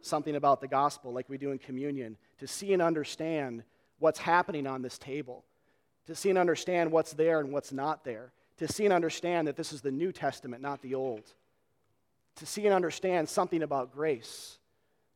[0.00, 3.62] something about the gospel, like we do in communion, to see and understand
[4.00, 5.44] what's happening on this table,
[6.08, 9.54] to see and understand what's there and what's not there, to see and understand that
[9.54, 11.22] this is the New Testament, not the Old,
[12.34, 14.58] to see and understand something about grace.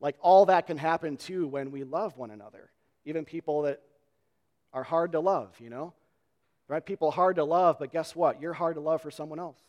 [0.00, 2.70] Like all that can happen too when we love one another,
[3.04, 3.80] even people that
[4.72, 5.92] are hard to love, you know?
[6.68, 6.84] Right?
[6.84, 8.40] People hard to love, but guess what?
[8.40, 9.60] You're hard to love for someone else.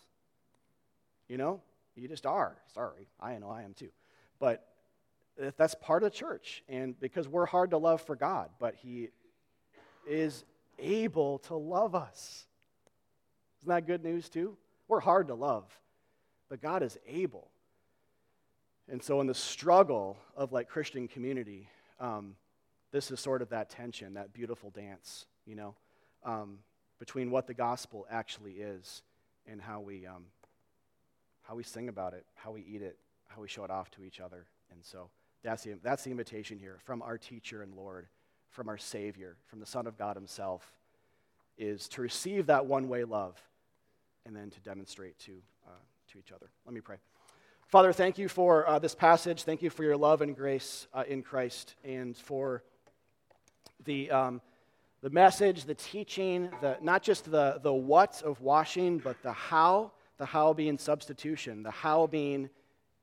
[1.27, 1.61] You know?
[1.95, 2.55] You just are.
[2.73, 3.07] Sorry.
[3.19, 3.89] I know I am too.
[4.39, 4.67] But
[5.57, 6.63] that's part of the church.
[6.69, 9.09] And because we're hard to love for God, but He
[10.07, 10.43] is
[10.79, 12.45] able to love us.
[13.61, 14.57] Isn't that good news too?
[14.87, 15.65] We're hard to love,
[16.49, 17.47] but God is able.
[18.89, 21.69] And so, in the struggle of like Christian community,
[21.99, 22.35] um,
[22.91, 25.75] this is sort of that tension, that beautiful dance, you know,
[26.23, 26.59] um,
[26.99, 29.01] between what the gospel actually is
[29.47, 30.25] and how we, um,
[31.43, 34.03] how we sing about it, how we eat it, how we show it off to
[34.03, 34.45] each other.
[34.71, 35.09] And so,
[35.43, 38.07] that's the, that's the invitation here from our teacher and Lord,
[38.49, 40.71] from our Savior, from the Son of God Himself,
[41.57, 43.41] is to receive that one way love
[44.25, 45.33] and then to demonstrate to,
[45.65, 45.71] uh,
[46.11, 46.49] to each other.
[46.65, 46.97] Let me pray.
[47.67, 49.43] Father, thank you for uh, this passage.
[49.43, 52.63] Thank you for your love and grace uh, in Christ and for
[53.85, 54.41] the, um,
[55.01, 59.91] the message, the teaching, the, not just the, the what of washing, but the how,
[60.17, 62.49] the how being substitution, the how being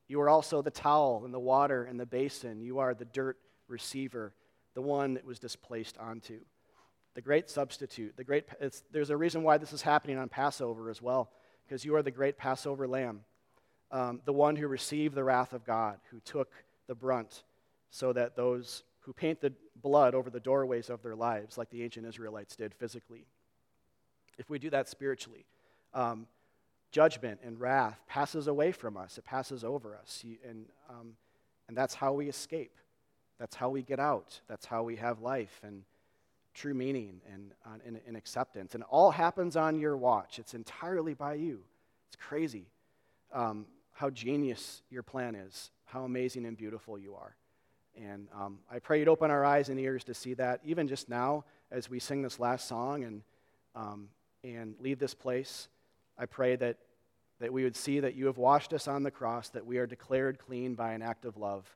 [0.09, 2.63] you are also the towel and the water and the basin.
[2.63, 3.37] You are the dirt
[3.69, 4.33] receiver,
[4.75, 6.41] the one that was displaced onto.
[7.15, 8.17] The great substitute.
[8.17, 8.47] The great,
[8.91, 11.31] there's a reason why this is happening on Passover as well,
[11.67, 13.21] because you are the great Passover lamb,
[13.91, 16.53] um, the one who received the wrath of God, who took
[16.87, 17.43] the brunt,
[17.91, 19.53] so that those who paint the
[19.83, 23.27] blood over the doorways of their lives, like the ancient Israelites did physically,
[24.39, 25.45] if we do that spiritually,
[25.93, 26.27] um,
[26.91, 30.25] judgment and wrath passes away from us, it passes over us.
[30.49, 31.15] And, um,
[31.67, 32.79] and that's how we escape.
[33.39, 34.41] That's how we get out.
[34.49, 35.83] That's how we have life and
[36.55, 38.75] true meaning and, uh, and, and acceptance.
[38.75, 40.39] And it all happens on your watch.
[40.39, 41.61] It's entirely by you.
[42.09, 42.67] It's crazy
[43.33, 47.37] um, how genius your plan is, how amazing and beautiful you are.
[48.01, 51.09] And um, I pray you'd open our eyes and ears to see that, even just
[51.09, 53.23] now as we sing this last song and,
[53.75, 54.09] um,
[54.45, 55.69] and leave this place.
[56.17, 56.77] I pray that,
[57.41, 59.87] that we would see that you have washed us on the cross, that we are
[59.87, 61.69] declared clean by an act of love,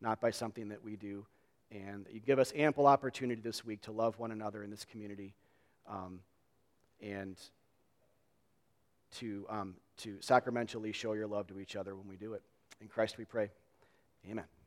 [0.00, 1.26] not by something that we do.
[1.70, 4.84] And that you give us ample opportunity this week to love one another in this
[4.84, 5.34] community
[5.88, 6.20] um,
[7.00, 7.36] and
[9.18, 12.42] to, um, to sacramentally show your love to each other when we do it.
[12.80, 13.50] In Christ we pray.
[14.28, 14.59] Amen.